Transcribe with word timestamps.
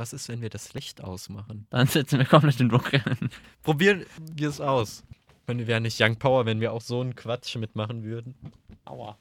Was 0.00 0.14
ist, 0.14 0.30
wenn 0.30 0.40
wir 0.40 0.48
das 0.48 0.72
Licht 0.72 1.04
ausmachen? 1.04 1.66
Dann 1.68 1.86
sitzen 1.86 2.18
wir 2.18 2.24
komplett 2.24 2.58
im 2.58 2.70
Dunkeln. 2.70 3.02
Probieren 3.62 4.06
wir 4.34 4.48
es 4.48 4.58
aus. 4.58 5.04
Wenn 5.44 5.66
wir 5.66 5.78
nicht 5.78 6.00
Young 6.00 6.16
Power, 6.16 6.46
wenn 6.46 6.58
wir 6.62 6.72
auch 6.72 6.80
so 6.80 7.02
einen 7.02 7.14
Quatsch 7.14 7.54
mitmachen 7.56 8.02
würden. 8.02 8.34
Aua. 8.86 9.18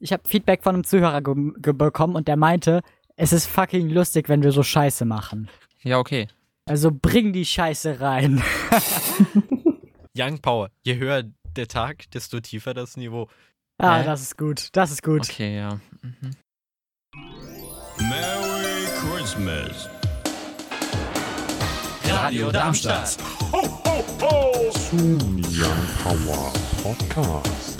Ich 0.00 0.12
habe 0.12 0.24
Feedback 0.26 0.64
von 0.64 0.74
einem 0.74 0.82
Zuhörer 0.82 1.20
bekommen 1.20 2.16
und 2.16 2.26
der 2.26 2.36
meinte, 2.36 2.82
es 3.14 3.32
ist 3.32 3.46
fucking 3.46 3.88
lustig, 3.88 4.28
wenn 4.28 4.42
wir 4.42 4.50
so 4.50 4.64
Scheiße 4.64 5.04
machen. 5.04 5.48
Ja, 5.84 6.00
okay. 6.00 6.26
Also 6.64 6.90
bring 6.90 7.32
die 7.32 7.44
Scheiße 7.44 8.00
rein. 8.00 8.42
Young 10.18 10.40
Power. 10.40 10.72
Je 10.82 10.96
höher 10.96 11.22
der 11.56 11.68
Tag, 11.68 12.10
desto 12.10 12.40
tiefer 12.40 12.74
das 12.74 12.96
Niveau. 12.96 13.28
Ah, 13.78 14.00
Hä? 14.00 14.04
das 14.04 14.22
ist 14.22 14.36
gut. 14.36 14.70
Das 14.72 14.90
ist 14.90 15.04
gut. 15.04 15.20
Okay, 15.20 15.56
ja. 15.56 15.78
Mhm. 16.02 16.32
Merry 18.00 18.86
Christmas. 18.98 19.88
Radio 22.26 22.50
Darmstadt. 22.50 23.06
Zum 24.72 25.16
Young 25.46 25.86
Power 26.02 26.52
Podcast. 26.82 27.78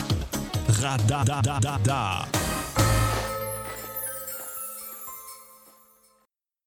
Radadadada. 0.68 2.28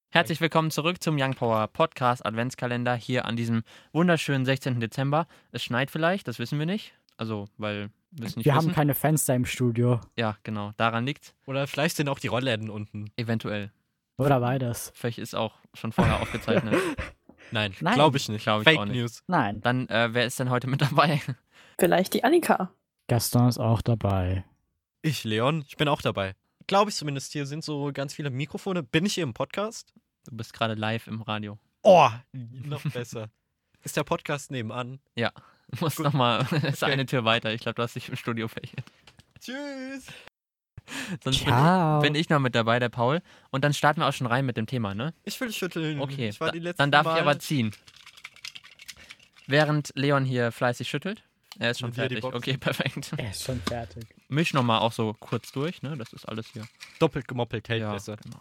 Herzlich 0.10 0.42
willkommen 0.42 0.72
zurück 0.72 1.02
zum 1.02 1.16
Young 1.18 1.36
Power 1.36 1.68
Podcast 1.68 2.26
Adventskalender 2.26 2.96
hier 2.98 3.24
an 3.24 3.38
diesem 3.38 3.64
wunderschönen 3.94 4.44
16. 4.44 4.82
Dezember. 4.82 5.26
Es 5.54 5.64
schneit 5.64 5.90
vielleicht, 5.90 6.28
das 6.28 6.38
wissen 6.38 6.60
wir 6.60 6.66
nicht. 6.66 6.92
Also, 7.16 7.48
weil 7.58 7.92
wir 8.12 8.28
es 8.28 8.36
nicht 8.36 8.46
wir 8.46 8.56
wissen. 8.56 8.68
haben 8.68 8.76
keine 8.76 8.94
Fenster 8.94 9.36
im 9.36 9.46
Studio. 9.46 10.02
ja, 10.18 10.36
genau. 10.44 10.74
Daran 10.76 11.06
liegt 11.06 11.34
Oder 11.46 11.66
vielleicht 11.66 11.96
sind 11.96 12.10
auch 12.10 12.20
die 12.20 12.28
Rollläden 12.28 12.70
unten. 12.70 13.10
eventuell. 13.16 13.72
Oder 14.18 14.42
beides. 14.42 14.92
Vielleicht 14.96 15.20
ist 15.20 15.34
auch 15.34 15.54
schon 15.74 15.94
vorher 15.94 16.20
aufgezeichnet. 16.22 16.76
Nein, 17.52 17.74
Nein. 17.82 17.94
glaube 17.96 18.18
ich 18.18 18.30
nicht. 18.30 18.44
Glaub 18.44 18.62
ich 18.62 18.66
Fake 18.66 18.80
auch 18.80 18.86
nicht. 18.86 18.98
News. 18.98 19.24
Nein. 19.28 19.62
Dann, 19.62 19.88
äh, 19.90 20.10
wer 20.14 20.26
ist 20.26 20.40
denn 20.40 20.50
heute 20.50 20.68
mit 20.68 20.82
dabei? 20.82 21.22
Vielleicht 21.80 22.14
die 22.14 22.24
Annika. 22.24 22.72
Gaston 23.08 23.48
ist 23.50 23.58
auch 23.58 23.82
dabei. 23.82 24.44
Ich, 25.02 25.24
Leon, 25.24 25.64
ich 25.68 25.78
bin 25.78 25.88
auch 25.88 26.02
dabei. 26.02 26.36
Glaube 26.68 26.92
ich 26.92 26.96
zumindest. 26.96 27.32
Hier 27.34 27.46
sind 27.46 27.64
so 27.64 27.92
ganz 27.94 28.14
viele 28.14 28.30
Mikrofone. 28.30 28.84
Bin 28.84 29.06
ich 29.06 29.16
hier 29.16 29.24
im 29.24 29.34
Podcast? 29.34 29.94
Du 30.26 30.36
bist 30.38 30.54
gerade 30.54 30.76
live 30.76 31.08
im 31.08 31.22
Radio. 31.22 31.58
Oh, 31.82 32.10
noch 32.34 32.84
besser. 32.84 33.30
Ist 33.84 33.96
der 33.96 34.04
Podcast 34.04 34.52
nebenan? 34.52 35.00
Du 35.16 35.28
musst 35.80 36.00
nochmal, 36.00 36.46
es 36.52 36.52
ist 36.64 36.84
Okay. 36.84 36.92
eine 36.92 37.06
Tür 37.06 37.24
weiter. 37.24 37.54
Ich 37.54 37.62
glaube, 37.62 37.76
du 37.76 37.84
hast 37.84 37.96
dich 37.96 38.10
im 38.10 38.18
Studio 38.18 38.48
verhindert. 38.50 38.86
Tschüss. 39.40 40.08
Sonst 41.24 41.40
bin, 41.46 41.54
Ciao. 41.54 42.00
bin 42.02 42.16
ich 42.16 42.30
noch 42.30 42.40
mit 42.40 42.56
dabei, 42.56 42.80
der 42.80 42.90
Paul. 42.90 43.22
Und 43.52 43.64
dann 43.64 43.74
starten 43.74 44.02
wir 44.02 44.08
auch 44.08 44.14
schon 44.14 44.28
rein 44.28 44.46
mit 44.46 44.58
dem 44.58 44.66
Thema, 44.68 44.94
ne? 44.94 45.14
Ich 45.26 45.40
will 45.42 45.52
schütteln. 45.52 46.00
Okay, 46.00 46.30
Ich 46.30 46.40
war 46.40 46.52
da, 46.52 46.74
dann 46.74 46.92
darf 46.92 47.06
Mal 47.06 47.16
ich 47.16 47.22
aber 47.22 47.40
ziehen. 47.40 47.72
Während 49.48 49.92
Leon 49.96 50.26
hier 50.26 50.52
fleißig 50.52 50.88
schüttelt. 50.88 51.24
Er 51.58 51.72
ist 51.72 51.80
schon 51.80 51.90
Mit 51.90 51.96
fertig. 51.96 52.24
Okay, 52.24 52.58
perfekt. 52.58 53.12
Er 53.18 53.32
ist 53.32 53.44
schon 53.44 53.60
fertig. 53.62 54.06
Misch 54.28 54.54
nochmal 54.54 54.80
auch 54.80 54.92
so 54.92 55.16
kurz 55.20 55.52
durch, 55.52 55.82
ne? 55.82 55.98
Das 55.98 56.14
ist 56.14 56.26
alles 56.26 56.48
hier. 56.54 56.68
doppelt 57.00 57.28
gemoppelt 57.28 57.68
hält 57.70 57.82
Ja, 57.82 57.92
besser. 57.94 58.18
genau. 58.18 58.40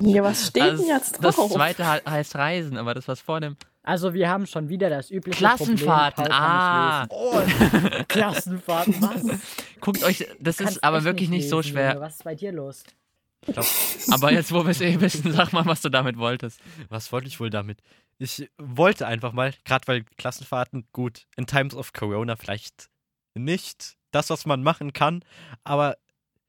Ja, 0.00 0.22
was 0.22 0.46
steht 0.48 0.62
Das, 0.62 0.78
denn 0.80 0.88
jetzt 0.88 1.24
das 1.24 1.34
drauf? 1.36 1.50
zweite 1.52 1.90
he- 1.92 2.00
heißt 2.08 2.36
Reisen, 2.36 2.76
aber 2.76 2.94
das 2.94 3.08
was 3.08 3.20
vor 3.20 3.40
dem. 3.40 3.56
Also 3.88 4.12
wir 4.12 4.28
haben 4.28 4.46
schon 4.46 4.68
wieder 4.68 4.90
das 4.90 5.10
übliche 5.10 5.38
Klassenfahrten, 5.38 6.24
Problem. 6.24 6.38
Ah. 6.38 7.08
lesen. 7.10 8.04
Klassenfahrten, 8.08 9.00
was? 9.00 9.40
Guckt 9.80 10.04
euch, 10.04 10.28
das 10.38 10.58
Kannst 10.58 10.76
ist 10.76 10.84
aber 10.84 11.04
wirklich 11.04 11.30
nicht 11.30 11.48
so 11.48 11.60
lesen, 11.60 11.70
schwer. 11.70 11.92
Junge. 11.92 12.00
Was 12.02 12.16
ist 12.16 12.24
bei 12.24 12.34
dir 12.34 12.52
los? 12.52 12.84
Aber 14.10 14.30
jetzt, 14.30 14.52
wo 14.52 14.62
wir 14.64 14.72
es 14.72 14.82
eh 14.82 15.00
wissen, 15.00 15.32
sag 15.32 15.54
mal, 15.54 15.64
was 15.64 15.80
du 15.80 15.88
damit 15.88 16.18
wolltest. 16.18 16.60
Was 16.90 17.10
wollte 17.12 17.28
ich 17.28 17.40
wohl 17.40 17.48
damit? 17.48 17.78
Ich 18.18 18.50
wollte 18.58 19.06
einfach 19.06 19.32
mal, 19.32 19.54
gerade 19.64 19.88
weil 19.88 20.04
Klassenfahrten, 20.18 20.86
gut, 20.92 21.26
in 21.36 21.46
Times 21.46 21.74
of 21.74 21.94
Corona 21.94 22.36
vielleicht 22.36 22.90
nicht 23.32 23.96
das, 24.10 24.28
was 24.28 24.44
man 24.44 24.62
machen 24.62 24.92
kann, 24.92 25.24
aber 25.64 25.96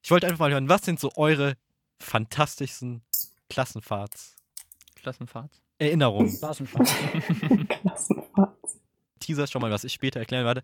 ich 0.01 0.11
wollte 0.11 0.27
einfach 0.27 0.39
mal 0.39 0.51
hören, 0.51 0.67
was 0.67 0.83
sind 0.83 0.99
so 0.99 1.09
eure 1.15 1.53
fantastischsten 2.01 3.01
Klassenfahrts? 3.47 4.35
Klassenfahrt. 4.95 5.61
Erinnerungen. 5.79 6.37
Klassenfahrten. 6.37 7.67
Klassenfahrt. 7.67 8.55
Teaser 9.19 9.47
schon 9.47 9.61
mal, 9.61 9.71
was 9.71 9.83
ich 9.83 9.93
später 9.93 10.19
erklären 10.19 10.45
werde. 10.45 10.63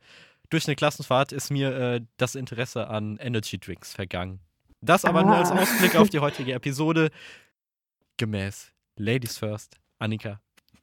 Durch 0.49 0.67
eine 0.67 0.75
Klassenfahrt 0.75 1.31
ist 1.31 1.49
mir 1.49 1.75
äh, 1.75 2.01
das 2.17 2.35
Interesse 2.35 2.87
an 2.87 3.17
Energy 3.17 3.57
Drinks 3.59 3.93
vergangen. 3.93 4.39
Das 4.81 5.03
aber 5.05 5.23
nur 5.23 5.35
als 5.35 5.51
Ah. 5.51 5.59
Ausblick 5.59 5.95
auf 5.95 6.09
die 6.09 6.19
heutige 6.19 6.53
Episode. 6.53 7.09
Gemäß 8.17 8.71
Ladies 8.97 9.37
First, 9.37 9.77
Annika. 9.99 10.39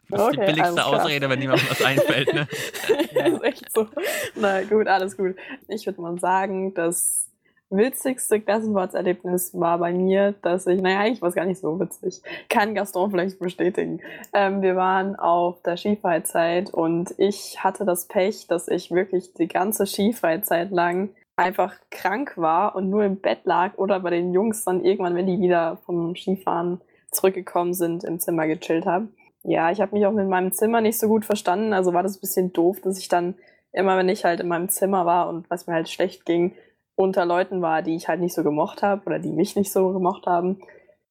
Das 0.09 0.21
ist 0.21 0.33
die 0.35 0.39
Okay, 0.39 0.47
billigste 0.47 0.63
alles 0.65 0.75
klar. 0.91 1.01
Ausrede, 1.03 1.31
wenn 1.31 1.39
niemandem 1.39 1.71
was 1.71 1.81
einfällt, 1.83 2.35
ne? 2.35 2.49
ist 2.51 3.43
echt 3.43 3.73
so. 3.73 3.89
Na 4.35 4.63
gut, 4.65 4.87
alles 4.89 5.17
gut. 5.17 5.37
Ich 5.69 5.87
würde 5.87 6.01
mal 6.03 6.19
sagen, 6.19 6.75
das 6.75 7.31
witzigste 7.73 8.41
Klassenfahrtserlebnis 8.41 9.59
war 9.59 9.79
bei 9.79 9.93
mir, 9.93 10.35
dass 10.43 10.67
ich, 10.67 10.81
naja, 10.81 11.01
eigentlich 11.01 11.23
war 11.23 11.31
es 11.31 11.35
gar 11.35 11.47
nicht 11.47 11.61
so 11.61 11.81
witzig. 11.81 12.23
Kann 12.49 12.75
Gaston 12.75 13.11
vielleicht 13.11 13.39
bestätigen. 13.39 14.01
Ähm, 14.33 14.63
wir 14.63 14.77
waren 14.77 15.17
auf 15.17 15.63
der 15.63 15.77
Skifreizeit 15.77 16.73
und 16.73 17.15
ich 17.19 17.63
hatte 17.65 17.85
das 17.85 18.07
Pech, 18.07 18.47
dass 18.47 18.69
ich 18.69 18.91
wirklich 18.91 19.35
die 19.35 19.49
ganze 19.49 19.87
Skifreizeit 19.87 20.71
lang 20.71 21.11
einfach 21.37 21.75
krank 21.91 22.35
war 22.37 22.77
und 22.77 22.91
nur 22.91 23.05
im 23.05 23.21
Bett 23.21 23.41
lag 23.45 23.77
oder 23.79 24.01
bei 24.01 24.11
den 24.11 24.33
Jungs 24.33 24.65
dann 24.65 24.85
irgendwann, 24.85 25.15
wenn 25.15 25.27
die 25.27 25.41
wieder 25.41 25.79
vom 25.87 26.15
Skifahren 26.15 26.81
zurückgekommen 27.11 27.75
sind, 27.75 28.05
im 28.05 28.21
Zimmer 28.21 28.47
gechillt 28.47 28.87
habe. 28.87 29.09
Ja, 29.45 29.71
ich 29.71 29.81
habe 29.81 29.97
mich 29.97 30.07
auch 30.07 30.13
mit 30.13 30.29
meinem 30.29 30.53
Zimmer 30.53 30.81
nicht 30.81 30.99
so 30.99 31.09
gut 31.09 31.25
verstanden, 31.25 31.73
also 31.73 31.93
war 31.93 32.03
das 32.03 32.17
ein 32.17 32.21
bisschen 32.21 32.53
doof, 32.53 32.81
dass 32.81 32.99
ich 32.99 33.09
dann 33.09 33.35
immer, 33.73 33.97
wenn 33.97 34.09
ich 34.09 34.25
halt 34.25 34.41
in 34.41 34.49
meinem 34.49 34.69
Zimmer 34.69 35.07
war 35.07 35.29
und 35.29 35.49
was 35.51 35.67
mir 35.67 35.75
halt 35.75 35.89
schlecht 35.89 36.25
ging, 36.25 36.55
unter 37.03 37.25
Leuten 37.25 37.63
war, 37.63 37.83
die 37.83 37.97
ich 37.97 38.09
halt 38.09 38.21
nicht 38.21 38.35
so 38.35 38.43
gemocht 38.43 38.83
habe 38.83 39.05
oder 39.07 39.19
die 39.19 39.33
mich 39.33 39.57
nicht 39.57 39.73
so 39.73 39.93
gemocht 39.93 40.27
haben. 40.27 40.61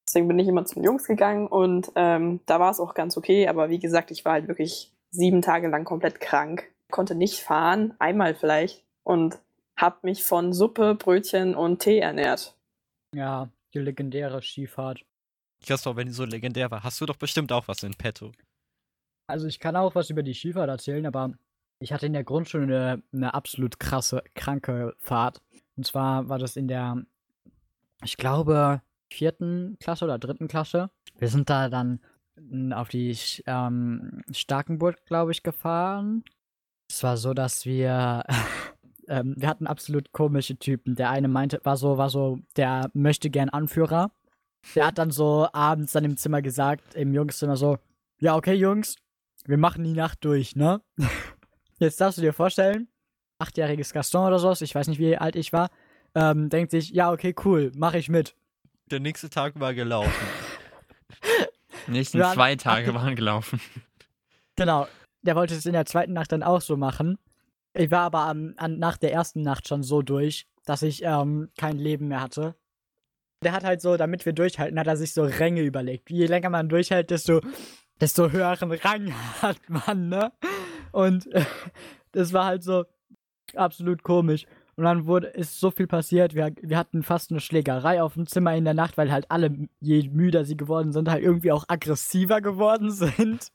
Deswegen 0.08 0.28
bin 0.28 0.40
ich 0.40 0.48
immer 0.48 0.66
zu 0.66 0.76
den 0.76 0.84
Jungs 0.84 1.06
gegangen 1.06 1.48
und 1.48 1.92
ähm, 1.96 2.40
da 2.46 2.60
war 2.60 2.72
es 2.72 2.80
auch 2.80 2.94
ganz 2.94 3.18
okay, 3.18 3.48
aber 3.48 3.70
wie 3.70 3.80
gesagt, 3.80 4.12
ich 4.12 4.26
war 4.26 4.34
halt 4.34 4.48
wirklich 4.48 4.92
sieben 5.12 5.42
Tage 5.42 5.68
lang 5.68 5.86
komplett 5.86 6.20
krank, 6.20 6.70
konnte 6.90 7.16
nicht 7.16 7.40
fahren, 7.40 7.94
einmal 8.00 8.34
vielleicht 8.34 8.84
und 9.04 9.40
habe 9.78 9.98
mich 10.04 10.24
von 10.24 10.54
Suppe, 10.54 10.96
Brötchen 10.96 11.56
und 11.56 11.80
Tee 11.80 12.00
ernährt. 12.00 12.56
Ja, 13.14 13.50
die 13.74 13.80
legendäre 13.80 14.42
Skifahrt. 14.42 15.06
Christoph, 15.66 15.96
wenn 15.96 16.08
die 16.08 16.14
so 16.14 16.26
legendär 16.26 16.72
war, 16.72 16.84
hast 16.84 17.00
du 17.02 17.06
doch 17.06 17.18
bestimmt 17.18 17.52
auch 17.52 17.68
was 17.68 17.84
in 17.84 17.94
petto. 17.94 18.32
Also 19.28 19.48
ich 19.48 19.60
kann 19.60 19.76
auch 19.76 19.96
was 19.96 20.10
über 20.10 20.24
die 20.24 20.34
Skifahrt 20.34 20.70
erzählen, 20.70 21.06
aber 21.06 21.32
ich 21.80 21.94
hatte 21.94 22.06
in 22.06 22.14
der 22.14 22.24
Grundschule 22.24 22.64
eine, 22.64 23.04
eine 23.14 23.34
absolut 23.34 23.80
krasse, 23.80 24.24
kranke 24.36 24.94
Fahrt. 25.00 25.42
Und 25.78 25.86
zwar 25.86 26.30
war 26.30 26.40
das 26.40 26.56
in 26.56 26.68
der, 26.68 27.04
ich 28.04 28.18
glaube, 28.18 28.82
vierten 29.12 29.78
Klasse 29.80 30.06
oder 30.06 30.20
dritten 30.20 30.48
Klasse. 30.48 30.90
Wir 31.18 31.28
sind 31.28 31.50
da 31.50 31.70
dann 31.70 32.00
mm, 32.36 32.74
auf 32.74 32.90
die 32.90 33.18
ähm, 33.46 34.22
Starkenburg, 34.32 35.06
glaube 35.06 35.32
ich, 35.32 35.44
gefahren. 35.44 36.24
Es 36.90 37.04
war 37.04 37.18
so, 37.18 37.34
dass 37.34 37.66
wir, 37.66 38.24
ähm, 39.08 39.36
wir 39.38 39.48
hatten 39.48 39.68
absolut 39.68 40.12
komische 40.12 40.58
Typen. 40.58 40.96
Der 40.96 41.10
eine 41.10 41.28
meinte, 41.28 41.60
war 41.64 41.78
so, 41.78 41.98
war 41.98 42.10
so, 42.10 42.40
der 42.58 42.90
möchte 42.94 43.30
gern 43.30 43.50
Anführer. 43.50 44.12
Der 44.76 44.88
hat 44.88 44.98
dann 44.98 45.12
so 45.12 45.48
abends 45.54 45.94
dann 45.94 46.06
im 46.06 46.18
Zimmer 46.18 46.42
gesagt, 46.42 46.94
im 46.96 47.14
Jungszimmer 47.14 47.58
so, 47.58 47.78
ja, 48.20 48.36
okay, 48.36 48.54
Jungs, 48.54 48.96
wir 49.46 49.58
machen 49.58 49.84
die 49.84 49.94
Nacht 49.94 50.24
durch, 50.24 50.56
ne? 50.56 50.82
Jetzt 51.80 52.00
darfst 52.00 52.20
du 52.20 52.22
dir 52.22 52.34
vorstellen, 52.34 52.88
achtjähriges 53.42 53.94
Gaston 53.94 54.28
oder 54.28 54.40
sowas, 54.40 54.62
ich 54.62 54.74
weiß 54.74 54.88
nicht, 54.88 55.00
wie 55.00 55.18
alt 55.18 55.36
ich 55.36 55.52
war, 55.52 55.70
ähm, 56.16 56.50
denkt 56.50 56.72
sich, 56.72 56.90
ja, 56.92 57.12
okay, 57.12 57.36
cool, 57.46 57.72
mach 57.76 57.94
ich 57.94 58.10
mit. 58.10 58.36
Der 58.90 59.00
nächste 59.00 59.30
Tag 59.30 59.60
war 59.60 59.74
gelaufen. 59.74 60.12
Die 61.88 61.92
nächsten 61.92 62.20
Ja, 62.20 62.34
zwei 62.34 62.56
Tage 62.56 62.94
waren 62.94 63.16
gelaufen. 63.16 63.60
Genau. 64.56 64.88
Der 65.24 65.36
wollte 65.36 65.56
es 65.56 65.66
in 65.66 65.74
der 65.74 65.86
zweiten 65.86 66.14
Nacht 66.14 66.32
dann 66.32 66.44
auch 66.44 66.62
so 66.62 66.78
machen. 66.78 67.18
Ich 67.74 67.92
war 67.92 68.02
aber 68.02 68.22
am, 68.22 68.54
an, 68.58 68.80
nach 68.80 68.98
der 68.98 69.14
ersten 69.14 69.42
Nacht 69.42 69.68
schon 69.68 69.84
so 69.84 70.02
durch, 70.02 70.48
dass 70.66 70.82
ich 70.82 71.04
ähm, 71.04 71.50
kein 71.58 71.78
Leben 71.78 72.08
mehr 72.10 72.22
hatte. 72.22 72.56
Der 73.44 73.54
hat 73.54 73.64
halt 73.64 73.82
so, 73.82 73.98
damit 73.98 74.26
wir 74.26 74.34
durchhalten, 74.34 74.80
hat 74.80 74.88
er 74.88 74.98
sich 74.98 75.14
so 75.14 75.24
Ränge 75.24 75.62
überlegt. 75.62 76.10
Je 76.10 76.26
länger 76.26 76.50
man 76.50 76.70
durchhält, 76.70 77.10
desto, 77.10 77.42
desto 78.00 78.30
höheren 78.30 78.72
Rang 78.72 79.14
hat 79.42 79.58
man, 79.68 80.10
ne? 80.10 80.32
Und 80.92 81.32
äh, 81.34 81.46
das 82.12 82.34
war 82.34 82.46
halt 82.46 82.64
so 82.64 82.86
absolut 83.58 84.04
komisch. 84.04 84.46
Und 84.76 84.86
dann 84.86 85.06
wurde, 85.06 85.28
ist 85.28 85.60
so 85.60 85.70
viel 85.70 85.88
passiert. 85.88 86.34
Wir, 86.34 86.54
wir 86.62 86.78
hatten 86.78 87.04
fast 87.04 87.30
eine 87.32 87.40
Schlägerei 87.42 88.02
auf 88.02 88.14
dem 88.14 88.26
Zimmer 88.26 88.56
in 88.56 88.64
der 88.64 88.74
Nacht, 88.74 88.98
weil 88.98 89.12
halt 89.12 89.30
alle, 89.30 89.68
je 89.80 90.10
müder 90.10 90.46
sie 90.46 90.58
geworden 90.58 90.92
sind, 90.92 91.10
halt 91.10 91.24
irgendwie 91.24 91.52
auch 91.52 91.66
aggressiver 91.68 92.42
geworden 92.42 92.90
sind. 93.04 93.52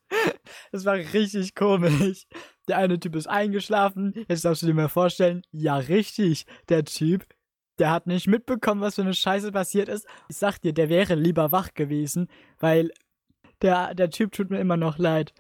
Das 0.72 0.84
war 0.84 0.94
richtig 0.94 1.54
komisch. 1.54 2.26
Der 2.68 2.78
eine 2.78 3.00
Typ 3.00 3.16
ist 3.16 3.28
eingeschlafen. 3.28 4.12
Jetzt 4.28 4.44
darfst 4.44 4.62
du 4.62 4.66
dir 4.66 4.74
mal 4.74 4.88
vorstellen, 4.88 5.42
ja, 5.52 5.76
richtig. 5.76 6.46
Der 6.68 6.84
Typ, 6.84 7.24
der 7.78 7.90
hat 7.90 8.06
nicht 8.06 8.26
mitbekommen, 8.28 8.80
was 8.80 8.96
für 8.96 9.02
eine 9.02 9.14
Scheiße 9.14 9.52
passiert 9.52 9.88
ist. 9.88 10.06
Ich 10.28 10.36
sag 10.36 10.58
dir, 10.60 10.72
der 10.74 10.88
wäre 10.88 11.14
lieber 11.14 11.50
wach 11.52 11.74
gewesen, 11.74 12.28
weil 12.58 12.90
Der, 13.62 13.94
der 13.94 14.10
Typ 14.10 14.32
tut 14.32 14.50
mir 14.50 14.60
immer 14.60 14.76
noch 14.76 14.98
leid. 14.98 15.32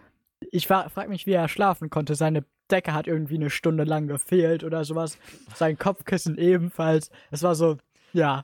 Ich 0.50 0.66
fra 0.66 0.88
frag 0.88 1.08
mich, 1.08 1.26
wie 1.26 1.32
er 1.32 1.48
schlafen 1.48 1.90
konnte. 1.90 2.14
Seine 2.14 2.44
Decke 2.70 2.92
hat 2.92 3.06
irgendwie 3.06 3.36
eine 3.36 3.50
Stunde 3.50 3.84
lang 3.84 4.06
gefehlt 4.08 4.64
oder 4.64 4.84
sowas. 4.84 5.18
Sein 5.54 5.78
Kopfkissen 5.78 6.38
ebenfalls. 6.38 7.10
Es 7.30 7.42
war 7.42 7.54
so, 7.54 7.78
ja. 8.12 8.42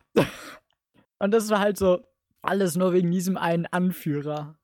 Und 1.19 1.31
das 1.31 1.49
war 1.51 1.61
halt 1.61 1.77
so 1.79 2.05
alles 2.43 2.77
nur 2.77 2.93
wegen 2.93 3.11
diesem 3.11 3.37
einen 3.37 3.67
Anführer. 3.67 4.57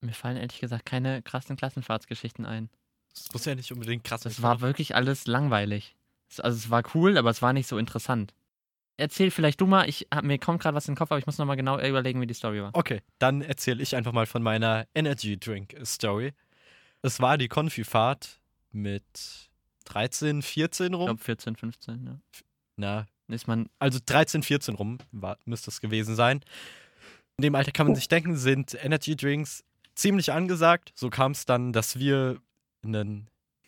Mir 0.00 0.12
fallen 0.12 0.36
ehrlich 0.36 0.60
gesagt 0.60 0.86
keine 0.86 1.22
krassen 1.22 1.56
Klassenfahrtsgeschichten 1.56 2.44
ein. 2.46 2.68
Das 3.14 3.32
muss 3.32 3.44
ja 3.44 3.54
nicht 3.54 3.72
unbedingt 3.72 4.04
krass 4.04 4.22
sein. 4.22 4.34
war 4.40 4.60
wirklich 4.60 4.94
alles 4.94 5.26
langweilig. 5.26 5.96
Es- 6.30 6.40
Also 6.40 6.56
es 6.56 6.70
war 6.70 6.82
cool, 6.94 7.16
aber 7.16 7.30
es 7.30 7.42
war 7.42 7.52
nicht 7.52 7.68
so 7.68 7.78
interessant. 7.78 8.34
Erzähl 8.96 9.30
vielleicht 9.30 9.60
du 9.60 9.66
mal, 9.66 9.88
ich 9.88 10.06
hab, 10.14 10.24
mir 10.24 10.38
kommt 10.38 10.62
gerade 10.62 10.74
was 10.76 10.86
in 10.86 10.92
den 10.94 10.98
Kopf, 10.98 11.10
aber 11.10 11.18
ich 11.18 11.26
muss 11.26 11.38
nochmal 11.38 11.56
genau 11.56 11.78
überlegen, 11.80 12.20
wie 12.20 12.26
die 12.26 12.34
Story 12.34 12.62
war. 12.62 12.70
Okay, 12.74 13.02
dann 13.18 13.42
erzähle 13.42 13.82
ich 13.82 13.96
einfach 13.96 14.12
mal 14.12 14.26
von 14.26 14.42
meiner 14.42 14.86
Energy 14.94 15.38
Drink 15.38 15.74
Story. 15.84 16.32
Es 17.02 17.20
war 17.20 17.36
die 17.36 17.48
Konfifahrt 17.48 18.40
mit 18.74 19.50
13, 19.86 20.42
14 20.42 20.86
Ich 20.92 20.98
rum. 20.98 21.06
glaube 21.06 21.22
14, 21.22 21.56
15, 21.56 22.06
ja. 22.06 22.18
Na, 22.76 23.06
Ist 23.28 23.46
man, 23.46 23.68
also 23.78 23.98
13, 24.04 24.42
14 24.42 24.74
rum 24.74 24.98
war, 25.12 25.38
müsste 25.44 25.70
es 25.70 25.80
gewesen 25.80 26.14
sein. 26.16 26.40
In 27.38 27.42
dem 27.42 27.54
Alter 27.54 27.72
kann 27.72 27.86
man 27.86 27.96
sich 27.96 28.08
denken, 28.08 28.36
sind 28.36 28.74
Energy 28.84 29.16
Drinks 29.16 29.64
ziemlich 29.94 30.32
angesagt. 30.32 30.92
So 30.94 31.10
kam 31.10 31.32
es 31.32 31.44
dann, 31.46 31.72
dass 31.72 31.98
wir 31.98 32.38
in 32.82 32.94
einem 32.94 33.26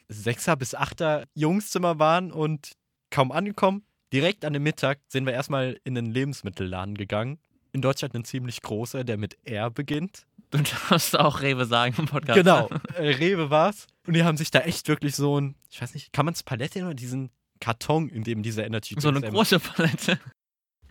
Sechser- 0.09 0.57
bis 0.57 0.75
Achter 0.75 1.25
Jungszimmer 1.35 1.99
waren 1.99 2.31
und 2.33 2.73
kaum 3.11 3.33
angekommen. 3.33 3.85
Direkt 4.13 4.45
an 4.45 4.53
dem 4.53 4.63
Mittag 4.63 5.01
sind 5.09 5.27
wir 5.27 5.33
erstmal 5.33 5.81
in 5.85 5.95
den 5.97 6.07
Lebensmittelladen 6.07 6.97
gegangen. 6.97 7.39
In 7.73 7.83
Deutschland 7.83 8.15
ein 8.15 8.25
ziemlich 8.25 8.63
großer, 8.63 9.03
der 9.05 9.17
mit 9.17 9.37
R 9.45 9.71
beginnt. 9.71 10.27
Du 10.65 10.71
darfst 10.91 11.19
auch 11.19 11.41
Rewe 11.43 11.65
sagen 11.67 11.95
im 11.99 12.07
Podcast. 12.07 12.37
Genau, 12.37 12.69
äh, 12.95 13.11
Rewe 13.15 13.51
war's. 13.51 13.87
Und 14.07 14.15
die 14.15 14.25
haben 14.25 14.37
sich 14.37 14.51
da 14.51 14.61
echt 14.61 14.89
wirklich 14.89 15.15
so 15.17 15.41
ein, 15.41 15.55
ich 15.71 15.81
weiß 15.83 15.95
nicht, 15.95 16.13
kann 16.13 16.25
man 16.25 16.35
es 16.35 16.43
Palette 16.43 16.83
oder 16.85 16.95
diesen 16.95 17.31
Karton, 17.61 18.09
in 18.09 18.23
dem 18.23 18.43
diese 18.43 18.63
Energy 18.63 18.95
So 18.99 19.09
eine 19.09 19.21
Drinks- 19.21 19.35
große 19.35 19.61
Palette. 19.61 20.19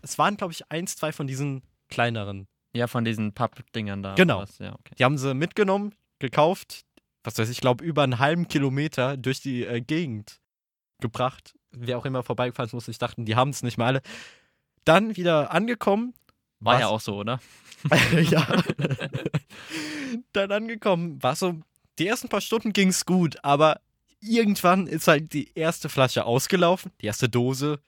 Es 0.01 0.17
waren, 0.17 0.38
glaube 0.38 0.53
ich, 0.53 0.69
eins, 0.71 0.95
zwei 0.95 1.12
von 1.12 1.27
diesen 1.27 1.63
kleineren. 1.89 2.47
Ja, 2.75 2.88
von 2.88 3.06
diesen 3.06 3.33
Pappdingern 3.33 4.03
da. 4.03 4.15
Genau. 4.15 4.39
Was. 4.41 4.57
Ja, 4.59 4.73
okay. 4.73 4.95
Die 5.00 5.03
haben 5.06 5.17
sie 5.17 5.33
mitgenommen, 5.33 5.94
gekauft, 6.19 6.81
was 7.23 7.38
weiß 7.38 7.50
ich, 7.50 7.62
glaube 7.62 7.83
über 7.85 8.03
einen 8.03 8.19
halben 8.19 8.47
Kilometer 8.47 9.15
durch 9.17 9.39
die 9.41 9.63
äh, 9.63 9.79
Gegend 9.81 10.39
gebracht. 11.01 11.56
Wer 11.71 11.97
auch 11.97 12.06
immer 12.06 12.23
vorbeigefahren 12.23 12.67
ist, 12.67 12.73
muss 12.73 12.85
sich 12.85 12.97
dachten, 12.97 13.25
die 13.25 13.35
haben 13.35 13.50
es 13.50 13.63
nicht 13.63 13.77
mehr 13.77 13.88
alle. 13.88 14.01
Dann 14.83 15.15
wieder 15.15 15.51
angekommen. 15.51 16.13
War 16.59 16.75
was- 16.75 16.81
ja 16.81 16.87
auch 16.87 16.99
so, 17.01 17.15
oder? 17.17 17.39
ja. 18.29 18.63
Dann 20.33 20.51
angekommen, 20.51 21.21
war 21.21 21.35
so, 21.35 21.55
die 21.99 22.07
ersten 22.07 22.29
paar 22.29 22.41
Stunden 22.41 22.73
ging 22.73 22.89
es 22.89 23.05
gut, 23.05 23.37
aber 23.43 23.79
irgendwann 24.21 24.87
ist 24.87 25.07
halt 25.07 25.33
die 25.33 25.51
erste 25.55 25.89
Flasche 25.89 26.25
ausgelaufen, 26.25 26.91
die 27.01 27.05
erste 27.07 27.29
Dose. 27.29 27.79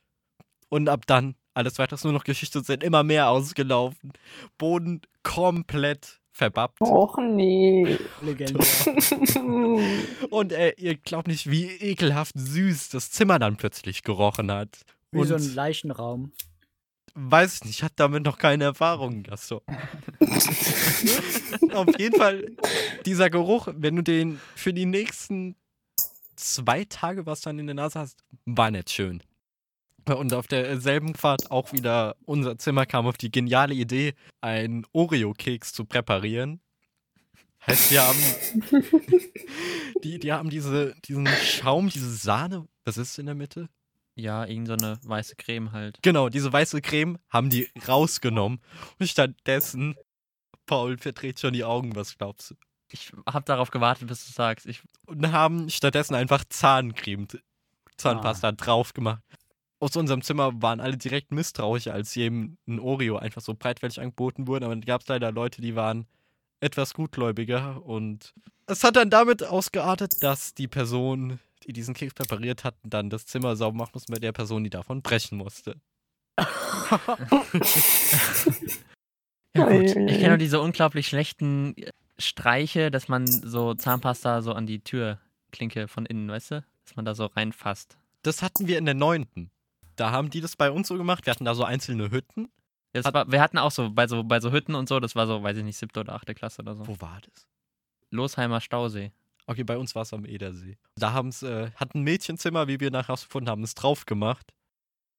Und 0.69 0.89
ab 0.89 1.07
dann, 1.07 1.35
alles 1.53 1.79
weiter 1.79 1.95
ist 1.95 2.03
nur 2.03 2.13
noch 2.13 2.23
Geschichte, 2.25 2.61
sind 2.63 2.83
immer 2.83 3.03
mehr 3.03 3.29
ausgelaufen. 3.29 4.13
Boden 4.57 5.01
komplett 5.23 6.19
verbappt. 6.31 6.81
Och 6.81 7.17
nee. 7.17 7.97
Legendär. 8.21 8.63
Und 10.29 10.51
äh, 10.51 10.73
ihr 10.77 10.95
glaubt 10.95 11.27
nicht, 11.27 11.49
wie 11.49 11.65
ekelhaft 11.65 12.33
süß 12.37 12.89
das 12.89 13.11
Zimmer 13.11 13.39
dann 13.39 13.57
plötzlich 13.57 14.03
gerochen 14.03 14.51
hat. 14.51 14.81
Wie 15.11 15.19
Und 15.19 15.27
so 15.27 15.35
ein 15.35 15.55
Leichenraum. 15.55 16.31
Weiß 17.17 17.55
ich 17.55 17.63
nicht, 17.65 17.77
ich 17.77 17.83
hatte 17.83 17.95
damit 17.97 18.23
noch 18.23 18.37
keine 18.37 18.65
Erfahrungen, 18.65 19.23
Gasto. 19.23 19.63
Auf 21.73 21.99
jeden 21.99 22.15
Fall, 22.15 22.51
dieser 23.05 23.29
Geruch, 23.29 23.67
wenn 23.75 23.95
du 23.95 24.03
den 24.03 24.39
für 24.55 24.73
die 24.73 24.85
nächsten 24.85 25.55
zwei 26.35 26.85
Tage 26.85 27.25
was 27.25 27.41
dann 27.41 27.57
in 27.57 27.65
der 27.65 27.75
Nase 27.75 27.99
hast, 27.99 28.23
war 28.45 28.69
nicht 28.69 28.91
schön. 28.91 29.23
Und 30.05 30.33
auf 30.33 30.47
derselben 30.47 31.15
Fahrt 31.15 31.51
auch 31.51 31.73
wieder 31.73 32.15
unser 32.23 32.57
Zimmer 32.57 32.85
kam 32.85 33.07
auf 33.07 33.17
die 33.17 33.31
geniale 33.31 33.73
Idee, 33.73 34.13
einen 34.39 34.85
Oreo-Keks 34.93 35.73
zu 35.73 35.83
präparieren. 35.83 36.61
Heißt, 37.65 37.91
wir 37.91 38.03
haben, 38.03 38.19
die, 40.03 40.19
die 40.19 40.31
haben 40.31 40.49
diese, 40.49 40.95
diesen 41.03 41.27
Schaum, 41.27 41.89
diese 41.89 42.13
Sahne, 42.13 42.67
was 42.85 42.97
ist 42.97 43.19
in 43.19 43.25
der 43.25 43.35
Mitte? 43.35 43.67
Ja, 44.17 44.45
irgend 44.45 44.67
so 44.67 44.75
weiße 44.75 45.35
Creme 45.35 45.71
halt. 45.71 45.99
Genau, 46.01 46.29
diese 46.29 46.51
weiße 46.51 46.81
Creme 46.81 47.19
haben 47.29 47.51
die 47.51 47.69
rausgenommen. 47.87 48.59
Und 48.99 49.07
stattdessen, 49.07 49.95
Paul 50.65 50.97
verdreht 50.97 51.39
schon 51.39 51.53
die 51.53 51.63
Augen, 51.63 51.95
was 51.95 52.17
glaubst 52.17 52.51
du? 52.51 52.55
Ich 52.89 53.11
habe 53.27 53.45
darauf 53.45 53.69
gewartet, 53.69 54.07
bis 54.07 54.25
du 54.25 54.33
sagst. 54.33 54.65
Ich, 54.65 54.81
Und 55.05 55.31
haben 55.31 55.69
stattdessen 55.69 56.15
einfach 56.15 56.43
Zahncreme, 56.49 57.27
Zahnpasta 57.97 58.53
drauf 58.53 58.93
gemacht. 58.93 59.21
Aus 59.79 59.95
unserem 59.95 60.23
Zimmer 60.23 60.61
waren 60.63 60.79
alle 60.79 60.97
direkt 60.97 61.31
misstrauisch, 61.31 61.87
als 61.87 62.15
jedem 62.15 62.57
ein 62.67 62.79
Oreo 62.79 63.17
einfach 63.17 63.41
so 63.41 63.53
breitfällig 63.53 63.99
angeboten 63.99 64.47
wurde. 64.47 64.65
Aber 64.65 64.75
dann 64.75 64.81
gab 64.81 65.01
es 65.01 65.07
leider 65.07 65.31
Leute, 65.31 65.61
die 65.61 65.75
waren 65.75 66.07
etwas 66.59 66.95
gutgläubiger. 66.95 67.83
Und 67.85 68.33
es 68.65 68.83
hat 68.83 68.95
dann 68.95 69.11
damit 69.11 69.43
ausgeartet, 69.43 70.15
dass 70.21 70.55
die 70.55 70.67
Person, 70.67 71.39
die 71.67 71.73
diesen 71.73 71.93
Keks 71.93 72.13
präpariert 72.13 72.63
hat, 72.63 72.75
dann 72.83 73.09
das 73.09 73.25
Zimmer 73.25 73.55
sauber 73.55 73.77
machen 73.77 73.91
musste 73.93 74.11
bei 74.11 74.19
der 74.19 74.31
Person, 74.31 74.63
die 74.63 74.69
davon 74.69 75.01
brechen 75.01 75.37
musste. 75.37 75.75
ja, 79.55 79.65
gut. 79.69 79.85
Ich 79.85 79.93
kenne 79.93 80.29
nur 80.29 80.37
diese 80.37 80.61
unglaublich 80.61 81.07
schlechten 81.07 81.75
äh, 81.77 81.91
Streiche, 82.17 82.89
dass 82.91 83.07
man 83.07 83.27
so 83.27 83.73
Zahnpasta 83.73 84.41
so 84.41 84.53
an 84.53 84.65
die 84.65 84.79
Türklinke 84.79 85.87
von 85.87 86.05
innen, 86.05 86.29
weißt 86.29 86.51
du? 86.51 86.65
Dass 86.85 86.95
man 86.95 87.05
da 87.05 87.13
so 87.15 87.25
reinfasst. 87.25 87.97
Das 88.23 88.41
hatten 88.41 88.67
wir 88.67 88.77
in 88.77 88.85
der 88.85 88.93
neunten. 88.93 89.51
Da 89.95 90.11
haben 90.11 90.29
die 90.29 90.41
das 90.41 90.55
bei 90.55 90.71
uns 90.71 90.87
so 90.87 90.95
gemacht. 90.97 91.25
Wir 91.25 91.31
hatten 91.31 91.45
da 91.45 91.53
so 91.55 91.63
einzelne 91.63 92.11
Hütten. 92.11 92.49
Das 92.93 93.05
Hat- 93.05 93.13
war, 93.13 93.31
wir 93.31 93.41
hatten 93.41 93.57
auch 93.57 93.71
so 93.71 93.89
bei, 93.91 94.07
so 94.07 94.23
bei 94.23 94.39
so 94.39 94.51
Hütten 94.51 94.73
und 94.75 94.87
so, 94.87 94.99
das 94.99 95.15
war 95.15 95.27
so, 95.27 95.43
weiß 95.43 95.57
ich 95.57 95.63
nicht, 95.63 95.77
siebte 95.77 95.99
oder 95.99 96.13
achte 96.13 96.33
Klasse 96.33 96.61
oder 96.61 96.75
so. 96.75 96.87
Wo 96.87 96.99
war 97.01 97.19
das? 97.29 97.47
Losheimer 98.11 98.61
Stausee. 98.61 99.11
Okay, 99.47 99.63
bei 99.63 99.77
uns 99.77 99.95
war 99.95 100.01
es 100.01 100.13
am 100.13 100.25
Edersee. 100.25 100.77
Da 100.95 101.13
haben's, 101.13 101.41
äh, 101.41 101.71
hat 101.75 101.95
ein 101.95 102.03
Mädchenzimmer, 102.03 102.67
wie 102.67 102.81
wir 102.81 102.91
nachher 102.91 103.07
herausgefunden 103.07 103.49
haben, 103.49 103.63
es 103.63 103.75
drauf 103.75 104.05
gemacht. 104.05 104.53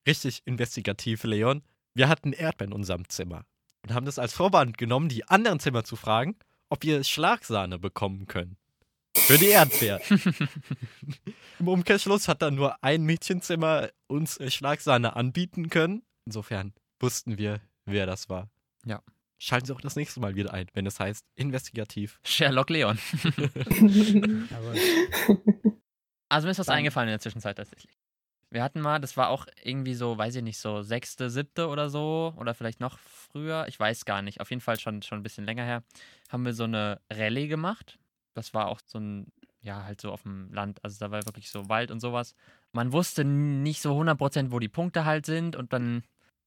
Richtig 0.06 0.42
investigativ, 0.44 1.24
Leon. 1.24 1.62
Wir 1.94 2.08
hatten 2.08 2.34
Erdbeeren 2.34 2.72
in 2.72 2.76
unserem 2.76 3.08
Zimmer. 3.08 3.44
Und 3.82 3.94
haben 3.94 4.04
das 4.06 4.18
als 4.18 4.34
Vorwand 4.34 4.76
genommen, 4.76 5.08
die 5.08 5.26
anderen 5.26 5.60
Zimmer 5.60 5.82
zu 5.82 5.96
fragen, 5.96 6.36
ob 6.68 6.82
wir 6.82 7.02
Schlagsahne 7.04 7.78
bekommen 7.78 8.26
können. 8.26 8.58
Für 9.14 9.38
die 9.38 9.48
Erdbeeren. 9.48 10.00
Im 11.58 11.68
Umkehrschluss 11.68 12.28
hat 12.28 12.42
dann 12.42 12.54
nur 12.54 12.82
ein 12.84 13.04
Mädchenzimmer 13.04 13.88
uns 14.06 14.36
äh, 14.36 14.50
Schlagsahne 14.50 15.16
anbieten 15.16 15.70
können. 15.70 16.02
Insofern 16.26 16.74
wussten 17.00 17.38
wir, 17.38 17.60
wer 17.86 18.04
das 18.04 18.28
war. 18.28 18.50
Ja. 18.84 19.02
Schalten 19.38 19.66
Sie 19.66 19.72
auch 19.72 19.80
das 19.80 19.96
nächste 19.96 20.20
Mal 20.20 20.34
wieder 20.34 20.52
ein, 20.52 20.66
wenn 20.74 20.84
es 20.86 20.98
heißt 20.98 21.24
investigativ. 21.36 22.18
Sherlock 22.24 22.70
Leon. 22.70 22.98
Also 26.30 26.46
mir 26.46 26.50
ist 26.50 26.58
was 26.58 26.66
Dann- 26.66 26.76
eingefallen 26.76 27.08
in 27.08 27.12
der 27.12 27.20
Zwischenzeit 27.20 27.56
tatsächlich. 27.56 27.96
Wir 28.50 28.62
hatten 28.62 28.80
mal, 28.80 28.98
das 28.98 29.16
war 29.16 29.28
auch 29.28 29.46
irgendwie 29.62 29.94
so, 29.94 30.16
weiß 30.16 30.34
ich 30.36 30.42
nicht, 30.42 30.58
so 30.58 30.82
sechste, 30.82 31.28
siebte 31.30 31.68
oder 31.68 31.88
so, 31.90 32.34
oder 32.36 32.54
vielleicht 32.54 32.80
noch 32.80 32.98
früher, 32.98 33.66
ich 33.68 33.78
weiß 33.78 34.04
gar 34.06 34.22
nicht, 34.22 34.40
auf 34.40 34.50
jeden 34.50 34.60
Fall 34.62 34.78
schon, 34.80 35.02
schon 35.02 35.18
ein 35.18 35.22
bisschen 35.22 35.44
länger 35.44 35.64
her, 35.64 35.82
haben 36.30 36.44
wir 36.46 36.54
so 36.54 36.64
eine 36.64 37.00
Rallye 37.10 37.48
gemacht. 37.48 37.98
Das 38.34 38.54
war 38.54 38.68
auch 38.68 38.80
so 38.86 38.98
ein, 38.98 39.32
ja, 39.60 39.84
halt 39.84 40.00
so 40.00 40.10
auf 40.12 40.22
dem 40.22 40.50
Land, 40.52 40.82
also 40.82 40.98
da 40.98 41.10
war 41.10 41.24
wirklich 41.26 41.50
so 41.50 41.68
Wald 41.68 41.90
und 41.90 42.00
sowas. 42.00 42.34
Man 42.72 42.92
wusste 42.92 43.24
nicht 43.24 43.82
so 43.82 43.98
100%, 43.98 44.50
wo 44.50 44.58
die 44.58 44.68
Punkte 44.68 45.04
halt 45.04 45.26
sind 45.26 45.56
und 45.56 45.72
dann 45.74 46.02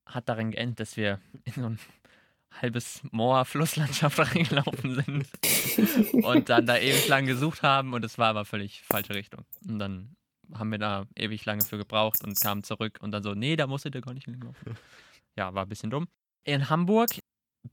hat 0.08 0.28
darin 0.30 0.52
geendet, 0.52 0.80
dass 0.80 0.98
wir 0.98 1.20
in 1.44 1.54
so 1.54 1.66
ein 1.66 1.80
halbes 2.60 3.02
Moor 3.12 3.46
Flusslandschaft 3.46 4.20
reingelaufen 4.36 4.96
sind 4.96 6.24
und 6.24 6.50
dann 6.50 6.66
da 6.66 6.78
ewig 6.78 7.08
lang 7.08 7.26
gesucht 7.26 7.64
haben 7.64 7.94
und 7.94 8.04
es 8.04 8.18
war 8.18 8.30
aber 8.30 8.46
völlig 8.46 8.82
falsche 8.82 9.16
Richtung. 9.16 9.46
Und 9.68 9.80
dann 9.80 10.16
haben 10.54 10.72
wir 10.72 10.80
da 10.80 11.06
ewig 11.16 11.46
lange 11.46 11.64
für 11.64 11.78
gebraucht 11.78 12.24
und 12.24 12.40
kamen 12.40 12.64
zurück 12.64 13.00
und 13.02 13.12
dann 13.12 13.24
so, 13.24 13.34
nee, 13.34 13.56
da 13.56 13.68
musstet 13.68 13.96
ihr 13.96 14.02
gar 14.02 14.14
nicht 14.14 14.26
hinlaufen. 14.26 14.76
Ja, 15.38 15.54
war 15.54 15.64
ein 15.64 15.70
bisschen 15.70 15.90
dumm. 15.90 16.08
In 16.44 16.70
Hamburg 16.70 17.12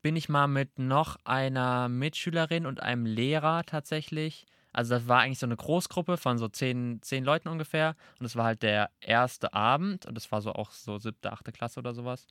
bin 0.03 0.17
ich 0.17 0.29
mal 0.29 0.47
mit 0.47 0.79
noch 0.79 1.17
einer 1.25 1.89
Mitschülerin 1.89 2.67
und 2.67 2.83
einem 2.83 3.07
Lehrer 3.07 3.65
tatsächlich. 3.65 4.47
Also 4.73 4.95
das 4.95 5.09
war 5.09 5.21
eigentlich 5.21 5.39
so 5.39 5.47
eine 5.47 5.57
Großgruppe 5.57 6.19
von 6.19 6.39
so 6.39 6.49
zehn, 6.49 7.01
zehn 7.03 7.25
Leuten 7.25 7.49
ungefähr. 7.49 7.97
Und 8.19 8.25
das 8.25 8.37
war 8.37 8.45
halt 8.45 8.63
der 8.63 8.91
erste 9.01 9.55
Abend 9.55 10.07
und 10.07 10.15
das 10.15 10.31
war 10.31 10.41
so 10.43 10.53
auch 10.53 10.71
so 10.71 10.99
siebte, 10.99 11.33
achte 11.33 11.53
Klasse 11.53 11.81
oder 11.81 11.95
sowas. 11.95 12.27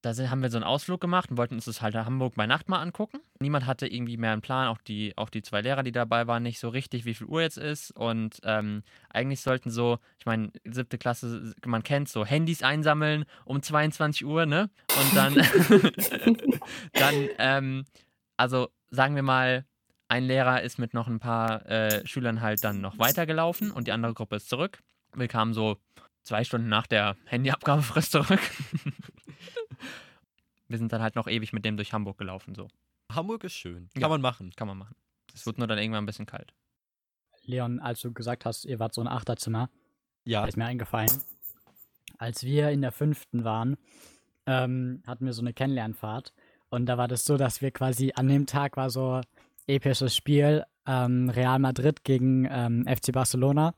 Da 0.00 0.14
haben 0.14 0.42
wir 0.42 0.50
so 0.50 0.58
einen 0.58 0.64
Ausflug 0.64 1.00
gemacht 1.00 1.30
und 1.30 1.38
wollten 1.38 1.56
uns 1.56 1.64
das 1.64 1.82
halt 1.82 1.96
in 1.96 2.04
Hamburg 2.04 2.34
bei 2.36 2.46
Nacht 2.46 2.68
mal 2.68 2.80
angucken. 2.80 3.18
Niemand 3.40 3.66
hatte 3.66 3.88
irgendwie 3.88 4.16
mehr 4.16 4.32
einen 4.32 4.42
Plan, 4.42 4.68
auch 4.68 4.80
die, 4.80 5.12
auch 5.16 5.28
die 5.28 5.42
zwei 5.42 5.60
Lehrer, 5.60 5.82
die 5.82 5.90
dabei 5.90 6.28
waren, 6.28 6.44
nicht 6.44 6.60
so 6.60 6.68
richtig, 6.68 7.04
wie 7.04 7.14
viel 7.14 7.26
Uhr 7.26 7.42
jetzt 7.42 7.58
ist. 7.58 7.90
Und 7.90 8.38
ähm, 8.44 8.84
eigentlich 9.10 9.40
sollten 9.40 9.70
so, 9.70 9.98
ich 10.20 10.26
meine, 10.26 10.52
siebte 10.64 10.98
Klasse, 10.98 11.52
man 11.66 11.82
kennt 11.82 12.08
so, 12.08 12.24
Handys 12.24 12.62
einsammeln 12.62 13.24
um 13.44 13.60
22 13.60 14.24
Uhr, 14.24 14.46
ne? 14.46 14.70
Und 14.96 15.16
dann, 15.16 15.34
dann, 16.92 17.28
ähm, 17.38 17.84
also 18.36 18.68
sagen 18.90 19.16
wir 19.16 19.24
mal, 19.24 19.64
ein 20.06 20.24
Lehrer 20.24 20.62
ist 20.62 20.78
mit 20.78 20.94
noch 20.94 21.08
ein 21.08 21.18
paar 21.18 21.66
äh, 21.66 22.06
Schülern 22.06 22.40
halt 22.40 22.62
dann 22.62 22.80
noch 22.80 22.98
weitergelaufen 22.98 23.72
und 23.72 23.88
die 23.88 23.92
andere 23.92 24.14
Gruppe 24.14 24.36
ist 24.36 24.48
zurück. 24.48 24.78
Wir 25.14 25.28
kamen 25.28 25.54
so 25.54 25.76
zwei 26.22 26.44
Stunden 26.44 26.68
nach 26.68 26.86
der 26.86 27.16
Handyabgabefrist 27.26 28.12
zurück. 28.12 28.40
Wir 30.68 30.78
sind 30.78 30.92
dann 30.92 31.02
halt 31.02 31.16
noch 31.16 31.26
ewig 31.26 31.52
mit 31.52 31.64
dem 31.64 31.76
durch 31.76 31.92
Hamburg 31.92 32.18
gelaufen, 32.18 32.54
so. 32.54 32.68
Hamburg 33.12 33.44
ist 33.44 33.54
schön. 33.54 33.88
Kann 33.94 34.02
Ja. 34.02 34.08
man 34.08 34.20
machen. 34.20 34.52
Kann 34.54 34.68
man 34.68 34.76
machen. 34.78 34.94
Es 35.34 35.46
wird 35.46 35.58
nur 35.58 35.66
dann 35.66 35.78
irgendwann 35.78 36.02
ein 36.04 36.06
bisschen 36.06 36.26
kalt. 36.26 36.52
Leon, 37.44 37.80
als 37.80 38.00
du 38.02 38.12
gesagt 38.12 38.44
hast, 38.44 38.64
ihr 38.66 38.78
wart 38.78 38.92
so 38.94 39.00
ein 39.00 39.08
Achterzimmer, 39.08 39.70
Ja. 40.24 40.44
ist 40.44 40.56
mir 40.56 40.66
eingefallen. 40.66 41.10
Als 42.18 42.42
wir 42.44 42.70
in 42.70 42.82
der 42.82 42.92
fünften 42.92 43.44
waren, 43.44 43.76
ähm, 44.46 45.02
hatten 45.06 45.24
wir 45.26 45.32
so 45.32 45.40
eine 45.42 45.52
Kennenlernfahrt. 45.54 46.32
Und 46.70 46.86
da 46.86 46.98
war 46.98 47.08
das 47.08 47.24
so, 47.24 47.36
dass 47.36 47.62
wir 47.62 47.70
quasi 47.70 48.12
an 48.14 48.28
dem 48.28 48.46
Tag 48.46 48.76
war 48.76 48.90
so 48.90 49.20
episches 49.66 50.14
Spiel 50.16 50.64
ähm, 50.86 51.30
Real 51.30 51.58
Madrid 51.58 52.04
gegen 52.04 52.46
ähm, 52.50 52.84
FC 52.86 53.12
Barcelona. 53.12 53.74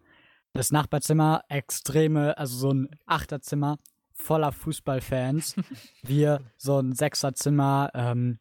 Das 0.53 0.73
Nachbarzimmer 0.73 1.45
extreme, 1.49 2.37
also 2.39 2.57
so 2.57 2.73
ein 2.73 2.89
Achterzimmer 3.07 3.79
voller 4.21 4.53
Fußballfans. 4.53 5.57
wir 6.03 6.41
so 6.57 6.79
ein 6.79 6.93
Sechserzimmer, 6.93 7.91
ähm, 7.95 8.39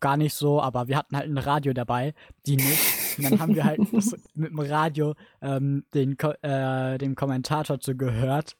gar 0.00 0.16
nicht 0.16 0.34
so, 0.34 0.60
aber 0.62 0.88
wir 0.88 0.96
hatten 0.96 1.16
halt 1.16 1.28
ein 1.28 1.38
Radio 1.38 1.72
dabei, 1.72 2.14
die 2.46 2.56
nicht. 2.56 3.18
Und 3.18 3.24
dann 3.24 3.40
haben 3.40 3.54
wir 3.54 3.64
halt 3.64 3.80
mit 4.34 4.50
dem 4.50 4.58
Radio 4.60 5.14
ähm, 5.42 5.84
den, 5.94 6.16
Ko 6.16 6.32
äh, 6.42 6.98
dem 6.98 7.14
Kommentator 7.14 7.80
zugehört 7.80 8.56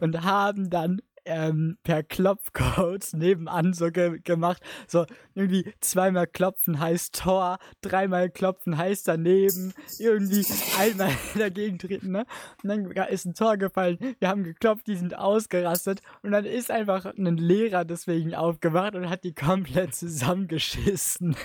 und 0.00 0.22
haben 0.22 0.70
dann 0.70 1.00
ähm, 1.28 1.78
per 1.82 2.02
Klopfcodes 2.02 3.12
nebenan 3.12 3.72
so 3.74 3.90
ge 3.90 4.18
gemacht. 4.24 4.62
So 4.86 5.06
irgendwie 5.34 5.72
zweimal 5.80 6.26
klopfen 6.26 6.80
heißt 6.80 7.14
Tor, 7.14 7.58
dreimal 7.80 8.30
klopfen 8.30 8.76
heißt 8.76 9.06
daneben, 9.06 9.74
irgendwie 9.98 10.44
einmal 10.78 11.12
dagegen 11.38 11.78
treten, 11.78 12.10
ne? 12.10 12.26
Und 12.62 12.68
dann 12.68 13.08
ist 13.08 13.26
ein 13.26 13.34
Tor 13.34 13.56
gefallen, 13.56 13.98
wir 14.18 14.28
haben 14.28 14.44
geklopft, 14.44 14.86
die 14.86 14.96
sind 14.96 15.16
ausgerastet 15.16 16.00
und 16.22 16.32
dann 16.32 16.44
ist 16.44 16.70
einfach 16.70 17.04
ein 17.04 17.36
Lehrer 17.36 17.84
deswegen 17.84 18.34
aufgewacht 18.34 18.94
und 18.94 19.08
hat 19.08 19.24
die 19.24 19.34
komplett 19.34 19.94
zusammengeschissen. 19.94 21.36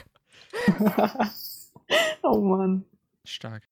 oh 2.23 2.39
Mann. 2.39 2.85
Stark. 3.25 3.63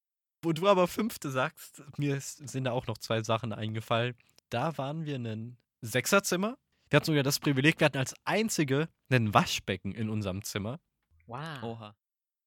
Wo 0.44 0.54
du 0.54 0.68
aber 0.68 0.88
fünfte 0.88 1.30
sagst, 1.30 1.84
mir 1.98 2.18
ist, 2.18 2.50
sind 2.50 2.64
da 2.64 2.72
auch 2.72 2.88
noch 2.88 2.98
zwei 2.98 3.22
Sachen 3.22 3.54
eingefallen. 3.54 4.16
Da 4.50 4.78
waren 4.78 5.06
wir 5.06 5.16
in 5.16 5.28
einem 5.28 5.58
Sechserzimmer. 5.82 6.58
Wir 6.90 6.98
hatten 6.98 7.06
sogar 7.06 7.24
das 7.24 7.40
Privileg, 7.40 7.80
wir 7.80 7.86
hatten 7.86 7.98
als 7.98 8.14
einzige 8.26 8.90
ein 9.10 9.34
Waschbecken 9.34 9.94
in 9.94 10.10
unserem 10.10 10.44
Zimmer. 10.44 10.80
Wow. 11.28 11.64
Oha. 11.64 11.96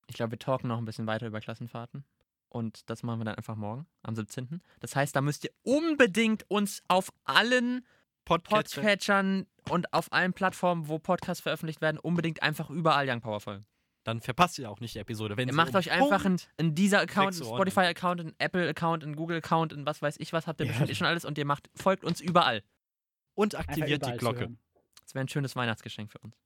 Ich 0.07 0.17
glaube, 0.17 0.33
wir 0.33 0.39
talken 0.39 0.69
noch 0.69 0.79
ein 0.79 0.85
bisschen 0.85 1.07
weiter 1.07 1.27
über 1.27 1.41
Klassenfahrten. 1.41 2.05
Und 2.51 2.89
das 2.89 3.03
machen 3.03 3.21
wir 3.21 3.25
dann 3.25 3.35
einfach 3.35 3.57
morgen, 3.57 3.87
am 4.03 4.15
17. 4.15 4.61
Das 4.81 4.95
heißt, 4.95 5.17
da 5.17 5.21
müsst 5.23 5.45
ihr 5.45 5.51
unbedingt 5.63 6.45
uns 6.49 6.83
auf 6.89 7.11
allen 7.25 7.85
Podcatcher. 8.25 8.81
Podcatchern 8.81 9.47
und 9.71 9.93
auf 9.93 10.13
allen 10.13 10.33
Plattformen, 10.35 10.89
wo 10.89 10.99
Podcasts 10.99 11.43
veröffentlicht 11.43 11.81
werden, 11.81 11.99
unbedingt 11.99 12.43
einfach 12.43 12.71
überall 12.71 13.09
Young 13.09 13.21
Power 13.23 13.41
folgen. 13.41 13.67
Dann 14.05 14.21
verpasst 14.21 14.59
ihr 14.59 14.71
auch 14.71 14.81
nicht 14.81 14.95
die 14.95 14.99
Episode. 14.99 15.37
Wenn 15.39 15.49
Ihr 15.49 15.55
macht 15.55 15.71
um 15.71 15.77
euch 15.77 15.91
einfach 15.91 16.25
einen, 16.27 16.39
einen 16.59 16.75
Dieser-Account, 16.75 17.35
einen 17.37 17.45
Spotify-Account, 17.45 18.21
einen 18.21 18.35
Apple-Account, 18.39 19.03
einen 19.03 19.17
Google-Account, 19.17 19.73
einen 19.73 19.87
was 19.87 20.03
weiß 20.03 20.17
ich 20.19 20.33
was, 20.35 20.47
habt 20.47 20.61
ihr 20.61 20.67
Ja. 20.67 20.73
bestimmt 20.73 20.91
eh 20.91 20.95
schon 20.95 21.07
alles 21.07 21.25
und 21.25 21.39
ihr 21.39 21.47
macht, 21.47 21.71
folgt 21.75 22.05
uns 22.05 22.21
überall. 22.21 22.63
Und 23.35 23.55
aktiviert 23.55 24.07
die 24.07 24.13
Glocke. 24.13 24.51
Das 25.03 25.15
wäre 25.15 25.25
ein 25.25 25.29
schönes 25.29 25.55
Weihnachtsgeschenk 25.57 26.11
für 26.11 26.19
uns. 26.19 26.37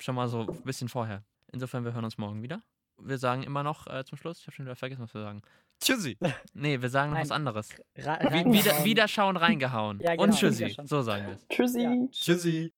Schon 0.00 0.14
mal 0.14 0.28
so 0.28 0.40
ein 0.46 0.62
bisschen 0.62 0.88
vorher. 0.88 1.24
Insofern, 1.52 1.84
wir 1.84 1.92
hören 1.92 2.04
uns 2.04 2.18
morgen 2.18 2.42
wieder. 2.42 2.62
Wir 2.98 3.18
sagen 3.18 3.42
immer 3.42 3.62
noch 3.62 3.86
äh, 3.86 4.04
zum 4.04 4.18
Schluss, 4.18 4.38
ich 4.40 4.46
habe 4.46 4.54
schon 4.54 4.64
wieder 4.66 4.76
vergessen, 4.76 5.02
was 5.02 5.14
wir 5.14 5.22
sagen. 5.22 5.42
Tschüssi. 5.80 6.16
Nee, 6.54 6.80
wir 6.80 6.88
sagen 6.90 7.10
noch 7.10 7.16
Nein. 7.18 7.24
was 7.24 7.30
anderes. 7.32 7.68
Ra 7.96 8.18
Wie, 8.20 8.26
reingehauen. 8.26 8.52
wieder, 8.52 8.84
Wiederschauen, 8.84 9.36
reingehauen. 9.36 10.00
Ja, 10.00 10.12
Und 10.12 10.18
genau, 10.18 10.32
Tschüssi. 10.36 10.64
Wiederschauen. 10.64 10.86
So 10.86 11.02
sagen 11.02 11.26
wir 11.26 11.34
es. 11.34 11.48
Tschüssi. 11.48 11.80
Ja. 11.82 12.06
Tschüssi. 12.10 12.72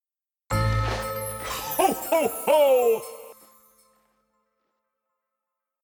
Ho, 1.79 1.89
ho, 2.11 2.31
ho! 2.47 3.03